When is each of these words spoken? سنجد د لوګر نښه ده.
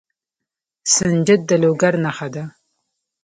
سنجد 0.93 1.41
د 1.49 1.51
لوګر 1.61 1.93
نښه 2.03 2.27
ده. 2.33 2.43